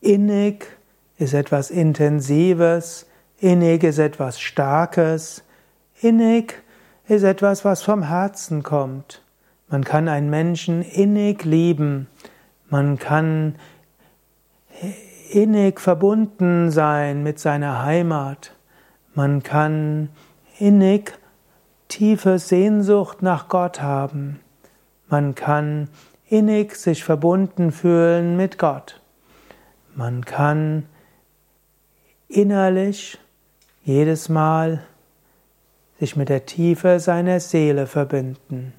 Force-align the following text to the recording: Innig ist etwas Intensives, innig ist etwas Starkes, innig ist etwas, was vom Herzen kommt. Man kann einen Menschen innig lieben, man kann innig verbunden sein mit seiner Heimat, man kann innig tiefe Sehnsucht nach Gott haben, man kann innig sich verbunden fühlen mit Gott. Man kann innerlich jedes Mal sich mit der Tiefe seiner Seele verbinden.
Innig 0.00 0.66
ist 1.18 1.34
etwas 1.34 1.70
Intensives, 1.70 3.06
innig 3.38 3.82
ist 3.82 3.98
etwas 3.98 4.40
Starkes, 4.40 5.42
innig 6.00 6.62
ist 7.08 7.22
etwas, 7.22 7.64
was 7.64 7.82
vom 7.82 8.02
Herzen 8.02 8.62
kommt. 8.62 9.22
Man 9.68 9.84
kann 9.84 10.08
einen 10.08 10.30
Menschen 10.30 10.82
innig 10.82 11.44
lieben, 11.44 12.08
man 12.68 12.98
kann 12.98 13.56
innig 15.30 15.80
verbunden 15.80 16.70
sein 16.70 17.22
mit 17.22 17.38
seiner 17.38 17.82
Heimat, 17.82 18.54
man 19.14 19.42
kann 19.42 20.10
innig 20.58 21.12
tiefe 21.88 22.38
Sehnsucht 22.38 23.22
nach 23.22 23.48
Gott 23.48 23.80
haben, 23.80 24.40
man 25.08 25.34
kann 25.34 25.88
innig 26.28 26.76
sich 26.76 27.02
verbunden 27.02 27.72
fühlen 27.72 28.36
mit 28.36 28.58
Gott. 28.58 29.00
Man 29.96 30.26
kann 30.26 30.84
innerlich 32.28 33.18
jedes 33.82 34.28
Mal 34.28 34.84
sich 35.98 36.16
mit 36.16 36.28
der 36.28 36.44
Tiefe 36.44 37.00
seiner 37.00 37.40
Seele 37.40 37.86
verbinden. 37.86 38.74